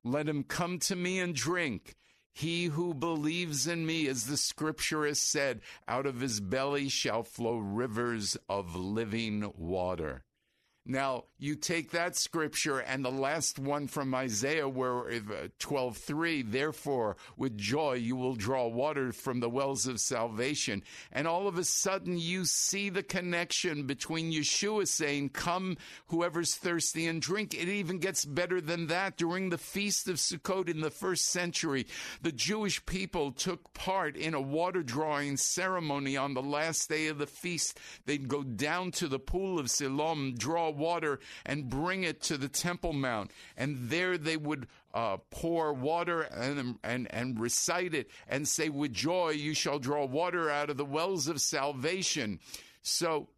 let 0.02 0.28
him 0.28 0.42
come 0.42 0.78
to 0.80 0.96
me 0.96 1.18
and 1.20 1.34
drink. 1.34 1.94
He 2.32 2.64
who 2.64 2.94
believes 2.94 3.68
in 3.68 3.86
me, 3.86 4.08
as 4.08 4.26
the 4.26 4.36
scripture 4.36 5.06
has 5.06 5.20
said, 5.20 5.60
out 5.86 6.04
of 6.04 6.20
his 6.20 6.40
belly 6.40 6.88
shall 6.88 7.22
flow 7.22 7.58
rivers 7.58 8.36
of 8.48 8.74
living 8.74 9.52
water. 9.56 10.23
Now, 10.86 11.24
you 11.38 11.54
take 11.54 11.92
that 11.92 12.14
scripture 12.14 12.78
and 12.78 13.02
the 13.02 13.10
last 13.10 13.58
one 13.58 13.86
from 13.86 14.14
Isaiah 14.14 14.68
where 14.68 15.08
uh, 15.08 15.48
12:3, 15.58 16.50
therefore 16.50 17.16
with 17.38 17.56
joy 17.56 17.94
you 17.94 18.16
will 18.16 18.34
draw 18.34 18.66
water 18.66 19.10
from 19.10 19.40
the 19.40 19.48
wells 19.48 19.86
of 19.86 19.98
salvation. 19.98 20.82
And 21.10 21.26
all 21.26 21.48
of 21.48 21.56
a 21.56 21.64
sudden 21.64 22.18
you 22.18 22.44
see 22.44 22.90
the 22.90 23.02
connection 23.02 23.86
between 23.86 24.30
Yeshua 24.30 24.86
saying, 24.86 25.30
"Come 25.30 25.78
whoever's 26.08 26.54
thirsty 26.54 27.06
and 27.06 27.20
drink." 27.20 27.54
It 27.54 27.68
even 27.68 27.98
gets 27.98 28.26
better 28.26 28.60
than 28.60 28.88
that. 28.88 29.16
During 29.16 29.48
the 29.48 29.58
feast 29.58 30.06
of 30.08 30.16
Sukkot 30.16 30.68
in 30.68 30.82
the 30.82 30.90
1st 30.90 31.24
century, 31.24 31.86
the 32.20 32.32
Jewish 32.32 32.84
people 32.84 33.32
took 33.32 33.72
part 33.72 34.18
in 34.18 34.34
a 34.34 34.40
water 34.40 34.82
drawing 34.82 35.38
ceremony 35.38 36.16
on 36.18 36.34
the 36.34 36.42
last 36.42 36.90
day 36.90 37.06
of 37.06 37.16
the 37.16 37.26
feast. 37.26 37.78
They'd 38.04 38.28
go 38.28 38.42
down 38.42 38.90
to 38.92 39.08
the 39.08 39.18
pool 39.18 39.58
of 39.58 39.70
Siloam, 39.70 40.34
draw 40.34 40.73
water 40.76 41.20
and 41.44 41.68
bring 41.68 42.02
it 42.02 42.22
to 42.22 42.36
the 42.36 42.48
Temple 42.48 42.92
Mount. 42.92 43.30
And 43.56 43.90
there 43.90 44.18
they 44.18 44.36
would 44.36 44.66
uh, 44.92 45.18
pour 45.30 45.72
water 45.72 46.22
and, 46.22 46.78
and, 46.82 47.06
and 47.12 47.40
recite 47.40 47.94
it 47.94 48.10
and 48.28 48.46
say, 48.46 48.68
With 48.68 48.92
joy 48.92 49.30
you 49.30 49.54
shall 49.54 49.78
draw 49.78 50.04
water 50.04 50.50
out 50.50 50.70
of 50.70 50.76
the 50.76 50.84
wells 50.84 51.28
of 51.28 51.40
salvation. 51.40 52.40
So 52.82 53.28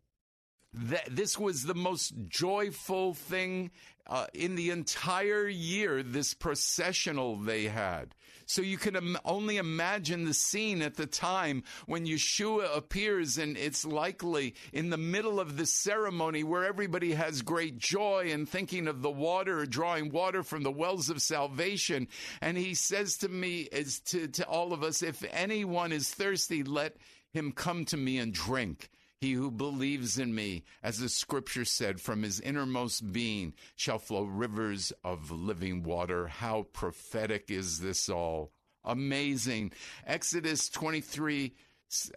that 0.73 1.09
this 1.11 1.39
was 1.39 1.63
the 1.63 1.75
most 1.75 2.13
joyful 2.29 3.15
thing 3.15 3.71
uh, 4.09 4.27
in 4.35 4.55
the 4.55 4.71
entire 4.71 5.49
year, 5.49 6.03
this 6.03 6.35
processional 6.35 7.37
they 7.37 7.65
had. 7.65 8.15
So 8.47 8.63
you 8.63 8.79
can 8.79 8.95
Im- 8.95 9.19
only 9.25 9.57
imagine 9.57 10.25
the 10.25 10.35
scene 10.35 10.81
at 10.81 10.97
the 10.97 11.07
time 11.07 11.65
when 11.87 12.07
Yeshua 12.07 12.77
appears, 12.77 13.39
and 13.39 13.57
it's 13.57 13.85
likely 13.85 14.55
in 14.73 14.91
the 14.91 14.97
middle 14.97 15.41
of 15.41 15.57
the 15.57 15.67
ceremony 15.67 16.45
where 16.45 16.65
everybody 16.65 17.13
has 17.15 17.43
great 17.43 17.79
joy 17.79 18.29
and 18.31 18.49
thinking 18.49 18.87
of 18.87 19.03
the 19.03 19.11
water, 19.11 19.67
drawing 19.67 20.11
water 20.11 20.45
from 20.45 20.63
the 20.63 20.71
wells 20.71 21.11
of 21.11 21.21
salvation. 21.21 22.07
And 22.41 22.57
he 22.57 22.75
says 22.75 23.17
to 23.19 23.29
me, 23.29 23.69
as 23.73 23.99
to, 24.07 24.29
to 24.29 24.47
all 24.47 24.73
of 24.73 24.85
us, 24.85 25.03
if 25.03 25.25
anyone 25.33 25.91
is 25.91 26.09
thirsty, 26.09 26.63
let 26.63 26.97
him 27.33 27.51
come 27.51 27.85
to 27.87 27.97
me 27.97 28.19
and 28.19 28.33
drink. 28.33 28.91
He 29.21 29.33
who 29.33 29.51
believes 29.51 30.19
in 30.19 30.35
me, 30.35 30.65
as 30.83 30.99
the 30.99 31.09
scripture 31.09 31.65
said, 31.65 32.01
from 32.01 32.23
his 32.23 32.39
innermost 32.39 33.13
being 33.13 33.55
shall 33.75 33.99
flow 33.99 34.25
rivers 34.25 34.93
of 35.03 35.31
living 35.31 35.83
water. 35.83 36.27
How 36.27 36.67
prophetic 36.73 37.51
is 37.51 37.81
this 37.81 38.11
all? 38.11 38.53
Amazing. 38.85 39.73
Exodus 40.07 40.69
23 40.69 41.55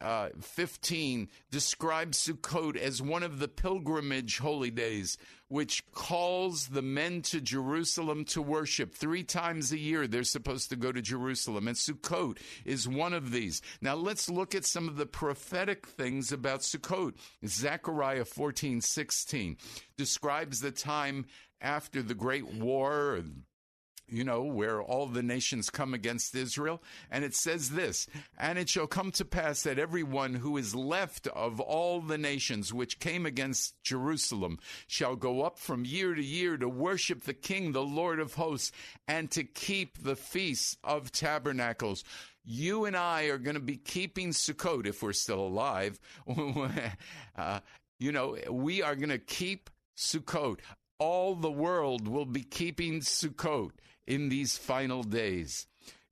uh, 0.02 0.30
15 0.40 1.30
describes 1.52 2.26
Sukkot 2.26 2.76
as 2.76 3.02
one 3.02 3.24
of 3.24 3.40
the 3.40 3.48
pilgrimage 3.48 4.40
holy 4.40 4.72
days, 4.72 5.18
which 5.48 5.84
calls 5.92 6.68
the 6.68 6.82
men 6.82 7.22
to 7.24 7.42
Jerusalem 7.42 8.26
to 8.26 8.42
worship. 8.42 8.94
Three 8.94 9.24
times 9.24 9.72
a 9.72 9.78
year, 9.78 10.08
they're 10.08 10.24
supposed 10.24 10.70
to 10.70 10.76
go 10.76 10.92
to 10.92 11.02
Jerusalem, 11.02 11.68
and 11.68 11.78
Sukkot 11.78 12.38
is 12.66 12.88
one 12.88 13.14
of 13.14 13.32
these. 13.32 13.62
Now, 13.82 13.96
let's 13.96 14.30
look 14.30 14.56
at 14.56 14.66
some 14.66 14.88
of 14.88 14.98
the 14.98 15.06
prophetic 15.06 15.88
things 15.88 16.32
about 16.32 16.62
Sukkot. 16.62 17.16
Zechariah 17.46 18.26
14 18.26 18.82
16 18.82 19.58
describes 19.98 20.62
the 20.62 20.72
time 20.72 21.26
after 21.62 22.02
the 22.02 22.16
great 22.16 22.48
war 22.54 23.22
you 24.12 24.24
know, 24.24 24.44
where 24.44 24.82
all 24.82 25.08
the 25.08 25.24
nations 25.24 25.70
come 25.70 25.94
against 25.94 26.36
Israel. 26.36 26.82
And 27.12 27.24
it 27.24 27.34
says 27.36 27.72
this, 27.72 28.08
and 28.38 28.58
it 28.58 28.70
shall 28.70 28.88
come 28.88 29.12
to 29.12 29.25
pass 29.25 29.63
that 29.63 29.80
everyone 29.80 30.36
who 30.36 30.58
is 30.58 30.75
left 30.75 31.28
of 31.28 31.60
all 31.60 32.01
the 32.01 32.18
nations 32.18 32.74
which 32.74 33.00
came 33.00 33.25
against 33.25 33.82
Jerusalem 33.84 34.60
shall 34.88 35.16
go 35.16 35.44
up 35.44 35.58
from 35.58 35.86
year 35.86 36.13
to 36.16 36.24
year 36.24 36.58
to 36.58 36.70
worship 36.70 37.24
the 37.24 37.34
King, 37.34 37.72
the 37.72 37.84
Lord 37.84 38.20
of 38.20 38.36
hosts, 38.36 38.72
and 39.08 39.30
to 39.32 39.44
keep 39.44 40.04
the 40.04 40.16
feasts 40.16 40.78
of 40.84 41.12
tabernacles. 41.12 42.04
You 42.44 42.86
and 42.86 42.96
I 42.96 43.24
are 43.24 43.38
going 43.38 43.56
to 43.56 43.62
be 43.62 43.78
keeping 43.78 44.30
Sukkot 44.32 44.88
if 44.88 45.04
we're 45.04 45.13
still 45.13 45.42
alive. 45.42 46.00
uh, 47.38 47.60
you 48.00 48.12
know, 48.12 48.38
we 48.50 48.82
are 48.82 48.96
going 48.96 49.10
to 49.10 49.20
keep 49.20 49.70
Sukkot 49.98 50.60
all 51.00 51.34
the 51.34 51.51
world 51.51 52.08
will 52.08 52.25
be 52.25 52.44
keeping 52.44 53.00
Sukkot 53.00 53.72
in 54.10 54.28
these 54.28 54.58
final 54.58 55.04
days. 55.04 55.68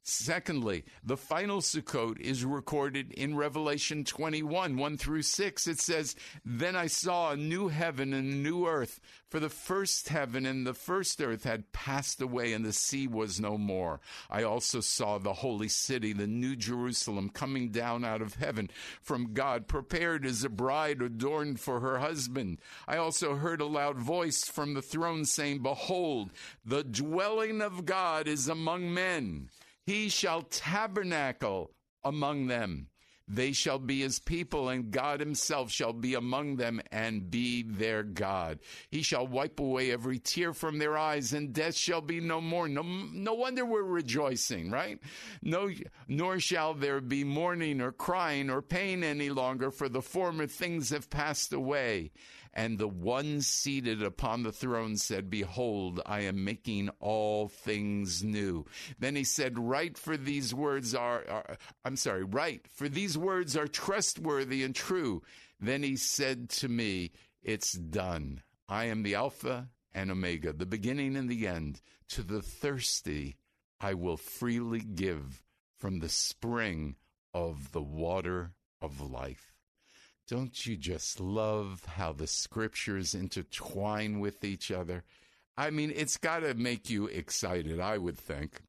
Secondly, 0.10 0.86
the 1.04 1.18
final 1.18 1.60
Sukkot 1.60 2.18
is 2.22 2.46
recorded 2.46 3.12
in 3.12 3.36
Revelation 3.36 4.06
21, 4.06 4.78
1 4.78 4.98
through 4.98 5.24
6. 5.24 5.68
It 5.68 5.82
says, 5.82 6.16
Then 6.46 6.78
I 6.78 6.88
saw 6.88 7.32
a 7.32 7.36
new 7.36 7.68
heaven 7.68 8.14
and 8.14 8.32
a 8.32 8.36
new 8.38 8.68
earth, 8.68 9.02
for 9.28 9.42
the 9.42 9.50
first 9.50 10.08
heaven 10.08 10.46
and 10.46 10.66
the 10.66 10.74
first 10.74 11.22
earth 11.22 11.44
had 11.44 11.74
passed 11.74 12.22
away, 12.22 12.54
and 12.54 12.64
the 12.64 12.72
sea 12.72 13.06
was 13.06 13.42
no 13.42 13.58
more. 13.58 14.00
I 14.30 14.44
also 14.44 14.80
saw 14.80 15.18
the 15.18 15.34
holy 15.34 15.68
city, 15.68 16.14
the 16.14 16.26
new 16.26 16.56
Jerusalem, 16.56 17.28
coming 17.30 17.68
down 17.72 18.06
out 18.06 18.22
of 18.22 18.36
heaven 18.36 18.70
from 19.02 19.34
God, 19.34 19.68
prepared 19.68 20.26
as 20.26 20.46
a 20.46 20.50
bride 20.50 21.02
adorned 21.02 21.60
for 21.60 21.82
her 21.82 22.00
husband. 22.00 22.60
I 22.88 22.96
also 22.96 23.36
heard 23.36 23.60
a 23.60 23.66
loud 23.66 23.98
voice 23.98 24.46
from 24.46 24.74
the 24.74 24.82
throne 24.82 25.26
saying, 25.26 25.64
Behold, 25.64 26.32
the 26.66 26.86
dwelling 26.86 27.62
of 27.62 27.86
God 27.86 28.30
is 28.30 28.48
among 28.48 28.94
men. 28.94 29.50
He 29.88 30.10
shall 30.10 30.42
tabernacle 30.42 31.72
among 32.04 32.48
them. 32.48 32.90
They 33.26 33.54
shall 33.54 33.80
be 33.80 34.02
his 34.02 34.20
people, 34.20 34.68
and 34.68 34.92
God 34.92 35.22
himself 35.22 35.72
shall 35.72 35.94
be 35.94 36.14
among 36.14 36.58
them 36.58 36.82
and 36.92 37.32
be 37.32 37.64
their 37.64 38.04
God. 38.04 38.60
He 38.90 39.02
shall 39.02 39.26
wipe 39.26 39.62
away 39.62 39.92
every 39.92 40.20
tear 40.20 40.54
from 40.54 40.78
their 40.78 40.98
eyes, 40.98 41.32
and 41.32 41.54
death 41.54 41.76
shall 41.76 42.02
be 42.02 42.20
no 42.20 42.42
more. 42.42 42.68
No, 42.68 42.82
no 42.84 43.34
wonder 43.34 43.66
we're 43.66 43.84
rejoicing, 43.84 44.72
right? 44.72 45.00
No, 45.42 45.70
nor 46.08 46.40
shall 46.40 46.74
there 46.74 47.00
be 47.00 47.24
mourning 47.24 47.80
or 47.80 47.94
crying 47.94 48.50
or 48.50 48.62
pain 48.62 49.04
any 49.04 49.30
longer, 49.30 49.72
for 49.72 49.88
the 49.88 50.02
former 50.02 50.48
things 50.48 50.90
have 50.90 51.10
passed 51.10 51.54
away. 51.54 52.12
And 52.58 52.80
the 52.80 52.88
one 52.88 53.42
seated 53.42 54.02
upon 54.02 54.42
the 54.42 54.52
throne 54.52 54.98
said, 54.98 55.30
Behold, 55.30 56.02
I 56.08 56.22
am 56.22 56.44
making 56.44 56.90
all 57.00 57.48
things 57.50 58.24
new. 58.24 58.66
Then 58.98 59.16
he 59.16 59.24
said, 59.24 59.60
Write 59.60 59.96
for 59.96 60.18
these 60.18 60.56
words 60.56 60.96
are, 60.96 61.24
are 61.30 61.58
I'm 61.86 61.96
sorry, 61.96 62.24
write, 62.24 62.68
for 62.68 62.90
these 62.90 63.16
words 63.16 63.56
are 63.56 63.68
trustworthy 63.68 64.64
and 64.64 64.74
true. 64.74 65.22
Then 65.60 65.84
he 65.84 65.98
said 65.98 66.50
to 66.50 66.68
me, 66.68 67.12
It's 67.44 67.74
done. 67.74 68.42
I 68.68 68.86
am 68.86 69.04
the 69.04 69.14
Alpha 69.14 69.70
and 69.94 70.10
Omega, 70.10 70.52
the 70.52 70.66
beginning 70.66 71.16
and 71.16 71.30
the 71.30 71.48
end. 71.48 71.80
To 72.10 72.24
the 72.24 72.42
thirsty, 72.42 73.38
I 73.80 73.94
will 73.94 74.18
freely 74.18 74.80
give 74.80 75.44
from 75.78 76.00
the 76.00 76.10
spring 76.10 76.96
of 77.36 77.72
the 77.72 77.84
water 77.84 78.54
of 78.82 79.00
life. 79.00 79.57
Don't 80.28 80.66
you 80.66 80.76
just 80.76 81.22
love 81.22 81.86
how 81.86 82.12
the 82.12 82.28
scriptures 82.28 83.16
intertwine 83.16 84.20
with 84.20 84.44
each 84.44 84.72
other? 84.72 85.06
I 85.56 85.70
mean, 85.70 85.92
it's 85.96 86.18
got 86.18 86.40
to 86.40 86.54
make 86.54 86.90
you 86.90 87.06
excited, 87.08 87.80
I 87.80 87.98
would 87.98 88.18
think. 88.18 88.62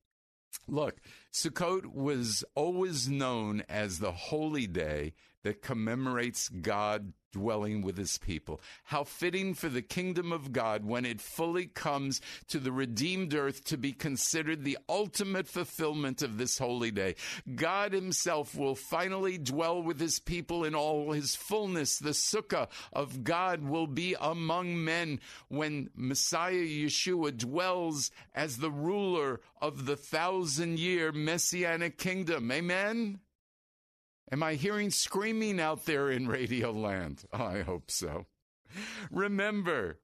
Look, 0.69 1.01
Sukkot 1.33 1.87
was 1.87 2.45
always 2.55 3.09
known 3.09 3.65
as 3.69 3.99
the 3.99 4.13
holy 4.13 4.67
day 4.69 5.15
that 5.45 5.63
commemorates 5.63 6.49
God 6.49 7.13
dwelling 7.33 7.83
with 7.83 7.97
his 7.97 8.19
people. 8.19 8.61
How 8.85 9.05
fitting 9.05 9.55
for 9.55 9.69
the 9.69 9.83
kingdom 9.83 10.33
of 10.33 10.53
God 10.53 10.85
when 10.85 11.05
it 11.05 11.21
fully 11.21 11.67
comes 11.67 12.21
to 12.49 12.59
the 12.59 12.73
redeemed 12.73 13.35
earth 13.35 13.65
to 13.65 13.77
be 13.77 13.93
considered 13.93 14.65
the 14.65 14.79
ultimate 14.89 15.47
fulfillment 15.47 16.23
of 16.23 16.39
this 16.39 16.59
holy 16.59 16.91
day. 16.91 17.15
God 17.55 17.93
himself 17.93 18.55
will 18.55 18.75
finally 18.75 19.39
dwell 19.39 19.83
with 19.83 20.01
his 20.01 20.19
people 20.19 20.65
in 20.65 20.75
all 20.75 21.13
his 21.13 21.35
fullness. 21.35 21.99
The 21.99 22.11
sukkah 22.11 22.69
of 22.93 23.25
God 23.25 23.63
will 23.63 23.87
be 23.87 24.17
among 24.21 24.83
men 24.83 25.21
when 25.49 25.91
Messiah 25.95 26.55
Yeshua 26.55 27.37
dwells 27.37 28.11
as 28.35 28.57
the 28.57 28.71
ruler 28.71 29.41
of 29.61 29.87
the 29.87 29.97
thousand 29.97 30.79
year 30.79 31.13
messianic 31.13 31.99
kingdom. 31.99 32.51
Amen. 32.51 33.21
Am 34.31 34.43
I 34.43 34.55
hearing 34.55 34.91
screaming 34.91 35.59
out 35.59 35.87
there 35.87 36.11
in 36.11 36.29
Radio 36.29 36.71
Land? 36.71 37.25
Oh, 37.33 37.45
I 37.45 37.63
hope 37.63 37.91
so. 37.91 38.27
Remember, 39.11 39.99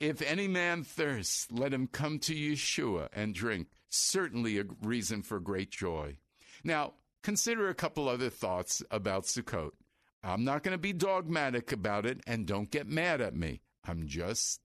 if 0.00 0.22
any 0.22 0.48
man 0.48 0.84
thirsts, 0.84 1.46
let 1.50 1.74
him 1.74 1.86
come 1.86 2.18
to 2.20 2.34
Yeshua 2.34 3.08
and 3.12 3.34
drink. 3.34 3.68
Certainly 3.90 4.58
a 4.58 4.64
reason 4.82 5.22
for 5.22 5.40
great 5.40 5.70
joy. 5.70 6.18
Now, 6.64 6.94
consider 7.22 7.68
a 7.68 7.74
couple 7.74 8.08
other 8.08 8.30
thoughts 8.30 8.82
about 8.90 9.24
Sukkot. 9.24 9.72
I'm 10.22 10.44
not 10.44 10.62
going 10.62 10.72
to 10.72 10.78
be 10.78 10.92
dogmatic 10.92 11.70
about 11.72 12.06
it, 12.06 12.20
and 12.26 12.46
don't 12.46 12.70
get 12.70 12.88
mad 12.88 13.20
at 13.20 13.36
me. 13.36 13.60
I'm 13.86 14.06
just 14.06 14.60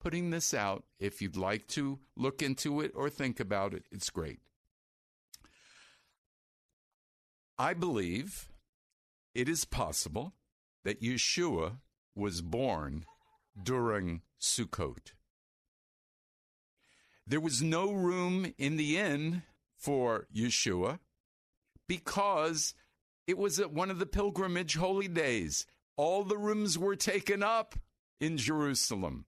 putting 0.00 0.30
this 0.30 0.52
out. 0.54 0.84
If 0.98 1.22
you'd 1.22 1.36
like 1.36 1.66
to 1.68 1.98
look 2.16 2.42
into 2.42 2.80
it 2.80 2.92
or 2.94 3.08
think 3.08 3.38
about 3.38 3.74
it, 3.74 3.84
it's 3.92 4.10
great. 4.10 4.40
I 7.60 7.74
believe 7.74 8.48
it 9.34 9.46
is 9.46 9.66
possible 9.66 10.32
that 10.82 11.02
Yeshua 11.02 11.80
was 12.16 12.40
born 12.40 13.04
during 13.62 14.22
Sukkot. 14.40 15.12
There 17.26 17.38
was 17.38 17.60
no 17.60 17.92
room 17.92 18.54
in 18.56 18.78
the 18.78 18.96
inn 18.96 19.42
for 19.76 20.26
Yeshua 20.34 21.00
because 21.86 22.72
it 23.26 23.36
was 23.36 23.60
at 23.60 23.74
one 23.74 23.90
of 23.90 23.98
the 23.98 24.06
pilgrimage 24.06 24.76
holy 24.76 25.08
days. 25.08 25.66
All 25.98 26.24
the 26.24 26.38
rooms 26.38 26.78
were 26.78 26.96
taken 26.96 27.42
up 27.42 27.74
in 28.22 28.38
Jerusalem. 28.38 29.26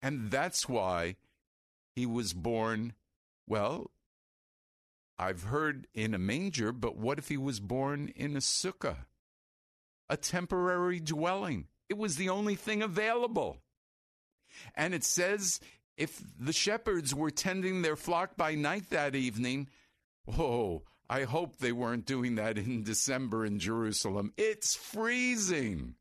And 0.00 0.30
that's 0.30 0.70
why 0.70 1.16
he 1.94 2.06
was 2.06 2.32
born, 2.32 2.94
well, 3.46 3.90
I've 5.18 5.44
heard 5.44 5.86
in 5.94 6.14
a 6.14 6.18
manger, 6.18 6.72
but 6.72 6.96
what 6.96 7.18
if 7.18 7.28
he 7.28 7.36
was 7.36 7.60
born 7.60 8.12
in 8.16 8.34
a 8.36 8.40
sukkah? 8.40 9.06
A 10.08 10.16
temporary 10.16 11.00
dwelling. 11.00 11.68
It 11.88 11.96
was 11.96 12.16
the 12.16 12.28
only 12.28 12.54
thing 12.54 12.82
available. 12.82 13.62
And 14.74 14.94
it 14.94 15.04
says 15.04 15.60
if 15.96 16.22
the 16.38 16.52
shepherds 16.52 17.14
were 17.14 17.30
tending 17.30 17.82
their 17.82 17.96
flock 17.96 18.36
by 18.36 18.54
night 18.54 18.90
that 18.90 19.14
evening, 19.14 19.68
oh, 20.38 20.82
I 21.08 21.24
hope 21.24 21.58
they 21.58 21.72
weren't 21.72 22.06
doing 22.06 22.36
that 22.36 22.56
in 22.58 22.82
December 22.82 23.44
in 23.44 23.58
Jerusalem. 23.58 24.32
It's 24.36 24.74
freezing. 24.74 25.96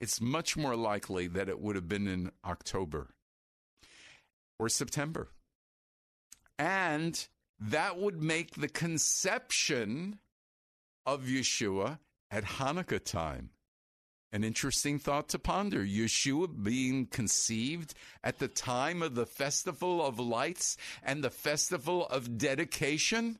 It's 0.00 0.20
much 0.20 0.56
more 0.56 0.76
likely 0.76 1.26
that 1.28 1.48
it 1.48 1.60
would 1.60 1.74
have 1.74 1.88
been 1.88 2.06
in 2.06 2.30
October 2.44 3.08
or 4.58 4.68
September. 4.68 5.28
And 6.58 7.26
that 7.60 7.98
would 7.98 8.22
make 8.22 8.54
the 8.54 8.68
conception 8.68 10.18
of 11.04 11.24
Yeshua 11.24 11.98
at 12.30 12.44
Hanukkah 12.44 13.02
time. 13.02 13.50
An 14.30 14.44
interesting 14.44 14.98
thought 14.98 15.28
to 15.30 15.38
ponder. 15.38 15.84
Yeshua 15.84 16.62
being 16.62 17.06
conceived 17.06 17.94
at 18.22 18.38
the 18.38 18.48
time 18.48 19.02
of 19.02 19.14
the 19.14 19.24
Festival 19.24 20.04
of 20.04 20.18
Lights 20.18 20.76
and 21.02 21.24
the 21.24 21.30
Festival 21.30 22.06
of 22.08 22.36
Dedication? 22.36 23.38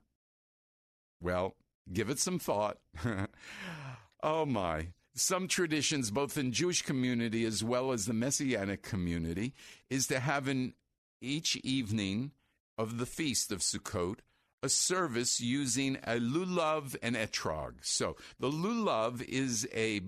Well, 1.20 1.56
give 1.92 2.08
it 2.08 2.18
some 2.18 2.38
thought. 2.38 2.78
oh 4.22 4.46
my. 4.46 4.88
Some 5.14 5.46
traditions, 5.46 6.10
both 6.10 6.38
in 6.38 6.52
Jewish 6.52 6.82
community 6.82 7.44
as 7.44 7.62
well 7.62 7.92
as 7.92 8.06
the 8.06 8.14
Messianic 8.14 8.82
community, 8.82 9.52
is 9.90 10.06
to 10.06 10.20
have 10.20 10.48
in 10.48 10.72
each 11.20 11.56
evening 11.56 12.30
of 12.78 12.98
the 12.98 13.06
feast 13.06 13.52
of 13.52 13.58
Sukkot 13.58 14.20
a 14.62 14.68
service 14.68 15.40
using 15.40 15.96
a 16.04 16.18
lulav 16.18 16.96
and 17.02 17.16
etrog. 17.16 17.74
So 17.82 18.16
the 18.40 18.50
lulav 18.50 19.22
is 19.22 19.68
a 19.74 20.00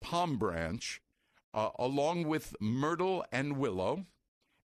palm 0.00 0.38
branch 0.38 1.02
uh, 1.54 1.70
along 1.78 2.24
with 2.24 2.56
myrtle 2.60 3.24
and 3.30 3.58
willow, 3.58 4.06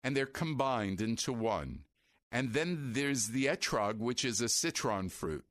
and 0.03 0.15
they're 0.15 0.25
combined 0.25 1.01
into 1.01 1.31
one. 1.31 1.83
And 2.31 2.53
then 2.53 2.91
there's 2.93 3.29
the 3.29 3.45
etrog, 3.45 3.99
which 3.99 4.25
is 4.25 4.41
a 4.41 4.49
citron 4.49 5.09
fruit. 5.09 5.45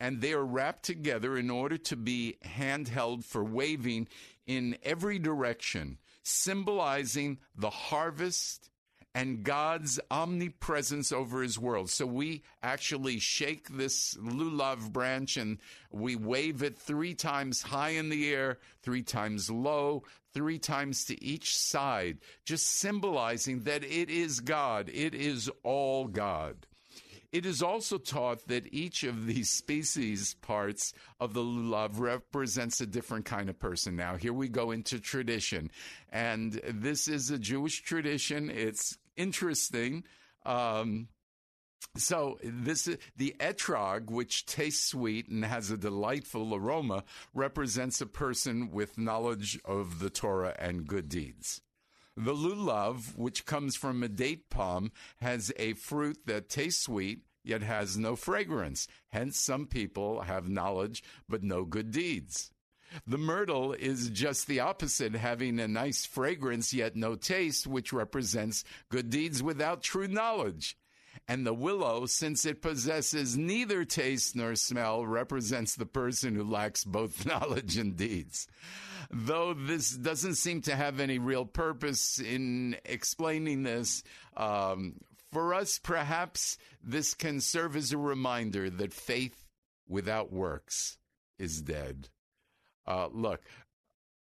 And 0.00 0.20
they 0.20 0.32
are 0.32 0.44
wrapped 0.44 0.84
together 0.84 1.36
in 1.36 1.50
order 1.50 1.78
to 1.78 1.96
be 1.96 2.36
handheld 2.44 3.24
for 3.24 3.42
waving 3.42 4.08
in 4.46 4.76
every 4.82 5.18
direction, 5.18 5.98
symbolizing 6.22 7.38
the 7.56 7.70
harvest 7.70 8.70
and 9.14 9.42
God's 9.42 9.98
omnipresence 10.10 11.12
over 11.12 11.42
his 11.42 11.58
world. 11.58 11.90
So 11.90 12.06
we 12.06 12.42
actually 12.62 13.18
shake 13.18 13.68
this 13.68 14.14
lulav 14.14 14.92
branch 14.92 15.36
and 15.36 15.58
we 15.90 16.14
wave 16.16 16.62
it 16.62 16.78
three 16.78 17.14
times 17.14 17.62
high 17.62 17.90
in 17.90 18.10
the 18.10 18.32
air, 18.32 18.58
three 18.82 19.02
times 19.02 19.50
low, 19.50 20.04
three 20.34 20.58
times 20.58 21.04
to 21.06 21.22
each 21.24 21.56
side, 21.56 22.18
just 22.44 22.66
symbolizing 22.66 23.60
that 23.60 23.82
it 23.82 24.10
is 24.10 24.40
God. 24.40 24.90
It 24.92 25.14
is 25.14 25.50
all 25.62 26.06
God. 26.06 26.66
It 27.30 27.44
is 27.44 27.62
also 27.62 27.98
taught 27.98 28.48
that 28.48 28.72
each 28.72 29.04
of 29.04 29.26
these 29.26 29.50
species 29.62 30.34
parts 30.34 30.94
of 31.20 31.34
the 31.34 31.42
lulav 31.42 31.98
represents 31.98 32.80
a 32.80 32.86
different 32.86 33.26
kind 33.26 33.48
of 33.48 33.58
person. 33.58 33.96
Now, 33.96 34.16
here 34.16 34.32
we 34.32 34.48
go 34.48 34.70
into 34.70 34.98
tradition. 34.98 35.70
And 36.10 36.54
this 36.66 37.06
is 37.08 37.30
a 37.30 37.38
Jewish 37.38 37.82
tradition. 37.82 38.50
It's 38.50 38.96
interesting. 39.16 40.04
Um, 40.46 41.08
So 41.96 42.38
this 42.42 42.86
is 42.86 42.98
the 43.16 43.34
etrog, 43.40 44.10
which 44.10 44.46
tastes 44.46 44.86
sweet 44.86 45.28
and 45.28 45.44
has 45.44 45.70
a 45.70 45.76
delightful 45.76 46.54
aroma, 46.54 47.04
represents 47.34 48.00
a 48.00 48.06
person 48.06 48.70
with 48.70 48.98
knowledge 48.98 49.58
of 49.64 49.98
the 49.98 50.10
Torah 50.10 50.54
and 50.58 50.86
good 50.86 51.08
deeds. 51.08 51.60
The 52.20 52.34
lulav, 52.34 53.16
which 53.16 53.46
comes 53.46 53.76
from 53.76 54.02
a 54.02 54.08
date 54.08 54.50
palm, 54.50 54.90
has 55.20 55.52
a 55.56 55.74
fruit 55.74 56.18
that 56.26 56.48
tastes 56.48 56.82
sweet 56.82 57.20
yet 57.44 57.62
has 57.62 57.96
no 57.96 58.16
fragrance. 58.16 58.88
Hence, 59.10 59.38
some 59.38 59.68
people 59.68 60.22
have 60.22 60.48
knowledge 60.48 61.04
but 61.28 61.44
no 61.44 61.64
good 61.64 61.92
deeds. 61.92 62.50
The 63.06 63.18
myrtle 63.18 63.72
is 63.72 64.10
just 64.10 64.48
the 64.48 64.58
opposite, 64.58 65.14
having 65.14 65.60
a 65.60 65.68
nice 65.68 66.06
fragrance 66.06 66.74
yet 66.74 66.96
no 66.96 67.14
taste, 67.14 67.68
which 67.68 67.92
represents 67.92 68.64
good 68.88 69.10
deeds 69.10 69.40
without 69.40 69.84
true 69.84 70.08
knowledge. 70.08 70.76
And 71.30 71.46
the 71.46 71.52
willow, 71.52 72.06
since 72.06 72.46
it 72.46 72.62
possesses 72.62 73.36
neither 73.36 73.84
taste 73.84 74.34
nor 74.34 74.54
smell, 74.54 75.06
represents 75.06 75.74
the 75.74 75.84
person 75.84 76.34
who 76.34 76.42
lacks 76.42 76.84
both 76.84 77.26
knowledge 77.26 77.76
and 77.76 77.96
deeds. 77.96 78.48
Though 79.10 79.52
this 79.52 79.90
doesn't 79.90 80.36
seem 80.36 80.62
to 80.62 80.74
have 80.74 81.00
any 81.00 81.18
real 81.18 81.44
purpose 81.44 82.18
in 82.18 82.76
explaining 82.86 83.62
this, 83.62 84.02
um, 84.38 84.94
for 85.30 85.52
us, 85.52 85.78
perhaps 85.78 86.56
this 86.82 87.12
can 87.12 87.42
serve 87.42 87.76
as 87.76 87.92
a 87.92 87.98
reminder 87.98 88.70
that 88.70 88.94
faith 88.94 89.44
without 89.86 90.32
works 90.32 90.96
is 91.38 91.60
dead. 91.60 92.08
Uh, 92.86 93.08
look, 93.12 93.42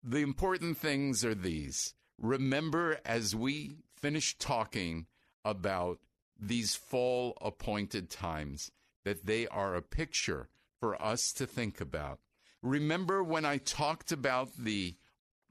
the 0.01 0.19
important 0.19 0.77
things 0.77 1.25
are 1.25 1.35
these. 1.35 1.93
Remember, 2.17 2.97
as 3.05 3.35
we 3.35 3.77
finish 3.97 4.37
talking 4.37 5.07
about 5.43 5.99
these 6.47 6.75
fall 6.75 7.37
appointed 7.41 8.09
times, 8.09 8.71
that 9.03 9.25
they 9.25 9.47
are 9.47 9.75
a 9.75 9.81
picture 9.81 10.49
for 10.79 11.01
us 11.01 11.31
to 11.33 11.45
think 11.45 11.79
about. 11.79 12.19
Remember 12.61 13.23
when 13.23 13.45
I 13.45 13.57
talked 13.57 14.11
about 14.11 14.49
the 14.57 14.95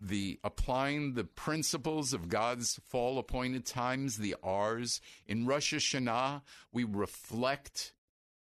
the 0.05 0.40
applying 0.42 1.14
the 1.14 1.22
principles 1.22 2.12
of 2.12 2.28
God's 2.28 2.81
fall 2.88 3.18
appointed 3.18 3.64
times, 3.64 4.16
the 4.16 4.35
R's. 4.42 5.00
In 5.28 5.46
Rosh 5.46 5.72
Hashanah, 5.72 6.42
we 6.72 6.83
reflect 6.83 7.92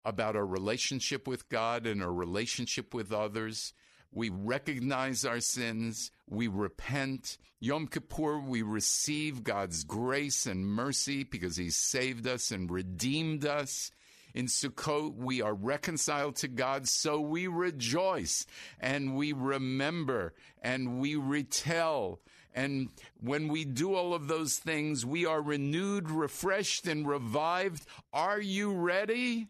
about 0.03 0.36
our 0.36 0.45
relationship 0.45 1.27
with 1.27 1.49
God 1.49 1.86
and 1.86 2.01
our 2.01 2.12
relationship 2.12 2.93
with 2.93 3.13
others. 3.13 3.73
We 4.13 4.30
recognize 4.30 5.26
our 5.26 5.39
sins. 5.39 6.12
We 6.30 6.47
repent. 6.47 7.38
Yom 7.60 7.88
Kippur, 7.88 8.39
we 8.39 8.62
receive 8.62 9.43
God's 9.43 9.84
grace 9.84 10.45
and 10.45 10.65
mercy 10.65 11.23
because 11.23 11.58
He 11.58 11.69
saved 11.69 12.28
us 12.28 12.52
and 12.52 12.69
redeemed 12.69 13.45
us. 13.45 13.91
In 14.34 14.47
Sukkot, 14.47 15.15
we 15.15 15.41
are 15.41 15.54
reconciled 15.54 16.36
to 16.38 16.47
God, 16.47 16.88
so 16.88 17.19
we 17.19 17.47
rejoice 17.47 18.47
and 18.80 19.15
we 19.15 19.32
remember 19.32 20.34
and 20.62 20.99
we 20.99 21.15
retell. 21.15 22.19
And 22.56 22.89
when 23.19 23.47
we 23.47 23.65
do 23.65 23.93
all 23.95 24.13
of 24.13 24.28
those 24.28 24.58
things, 24.58 25.06
we 25.06 25.26
are 25.26 25.41
renewed, 25.41 26.10
refreshed, 26.10 26.88
and 26.88 27.08
revived. 27.08 27.86
Are 28.12 28.41
you 28.41 28.73
ready? 28.73 29.47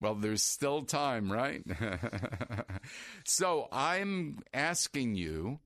Well, 0.00 0.14
there's 0.14 0.44
still 0.44 0.82
time, 0.82 1.30
right? 1.32 1.62
so 3.24 3.68
I'm 3.72 4.40
asking 4.52 5.14
you 5.14 5.60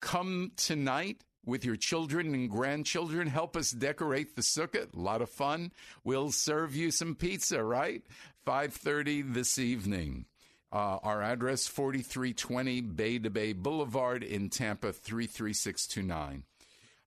Come 0.00 0.52
tonight 0.56 1.22
with 1.44 1.64
your 1.64 1.76
children 1.76 2.34
and 2.34 2.50
grandchildren. 2.50 3.28
Help 3.28 3.56
us 3.56 3.70
decorate 3.70 4.34
the 4.34 4.42
sukkah. 4.42 4.92
A 4.92 4.98
lot 4.98 5.22
of 5.22 5.30
fun. 5.30 5.72
We'll 6.04 6.32
serve 6.32 6.74
you 6.74 6.90
some 6.90 7.14
pizza, 7.14 7.62
right? 7.62 8.02
5:30 8.46 9.22
this 9.34 9.58
evening. 9.58 10.24
Uh, 10.72 10.98
our 11.02 11.20
address 11.20 11.66
4320 11.66 12.80
Bay 12.82 13.18
to 13.18 13.28
Bay 13.28 13.52
Boulevard 13.52 14.22
in 14.22 14.50
Tampa 14.50 14.92
33629. 14.92 16.44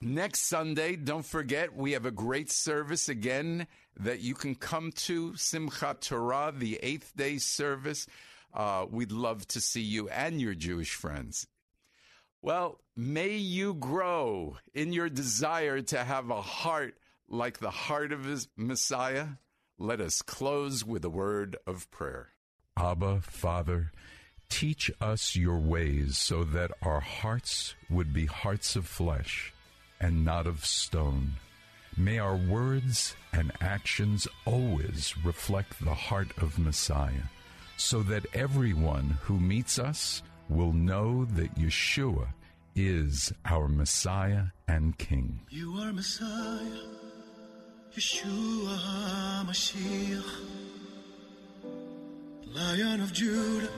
next 0.00 0.40
Sunday 0.46 0.96
don't 0.96 1.24
forget 1.24 1.76
we 1.76 1.92
have 1.92 2.06
a 2.06 2.10
great 2.10 2.50
service 2.50 3.08
again 3.08 3.66
that 3.98 4.20
you 4.20 4.34
can 4.34 4.54
come 4.54 4.92
to 4.92 5.32
Simchat 5.32 6.00
Torah, 6.00 6.52
the 6.56 6.78
eighth 6.82 7.12
day 7.16 7.38
service. 7.38 8.06
Uh, 8.52 8.86
we'd 8.90 9.12
love 9.12 9.46
to 9.48 9.60
see 9.60 9.80
you 9.80 10.08
and 10.08 10.40
your 10.40 10.54
Jewish 10.54 10.94
friends. 10.94 11.46
Well, 12.42 12.80
may 12.94 13.36
you 13.36 13.74
grow 13.74 14.58
in 14.74 14.92
your 14.92 15.08
desire 15.08 15.80
to 15.80 16.04
have 16.04 16.28
a 16.30 16.42
heart 16.42 16.96
like 17.26 17.58
the 17.58 17.70
heart 17.70 18.12
of 18.12 18.24
his 18.24 18.48
Messiah. 18.56 19.26
Let 19.78 20.00
us 20.00 20.20
close 20.20 20.84
with 20.84 21.04
a 21.04 21.10
word 21.10 21.56
of 21.66 21.90
prayer. 21.90 22.28
Abba, 22.76 23.22
Father, 23.22 23.92
teach 24.50 24.90
us 25.00 25.34
your 25.34 25.58
ways 25.58 26.18
so 26.18 26.44
that 26.44 26.70
our 26.82 27.00
hearts 27.00 27.74
would 27.88 28.12
be 28.12 28.26
hearts 28.26 28.76
of 28.76 28.86
flesh 28.86 29.53
and 30.04 30.24
not 30.24 30.46
of 30.46 30.64
stone 30.64 31.32
May 31.96 32.18
our 32.18 32.34
words 32.34 33.14
and 33.32 33.52
actions 33.60 34.26
always 34.46 35.14
reflect 35.24 35.78
the 35.84 35.94
heart 35.94 36.28
of 36.38 36.58
Messiah, 36.58 37.28
so 37.76 38.02
that 38.02 38.26
everyone 38.34 39.18
who 39.22 39.38
meets 39.38 39.78
us 39.78 40.20
will 40.48 40.72
know 40.72 41.24
that 41.36 41.54
Yeshua 41.54 42.26
is 42.74 43.32
our 43.44 43.68
Messiah 43.68 44.46
and 44.66 44.98
King. 44.98 45.38
You 45.50 45.74
are 45.78 45.92
Messiah, 45.92 46.82
Yeshua 47.96 48.76
HaMashiach, 49.46 50.30
Lion 52.46 53.00
of 53.02 53.12
Judah, 53.12 53.68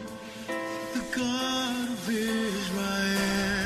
the 0.46 1.04
God 1.14 1.90
of 1.90 2.08
Israel. 2.08 3.65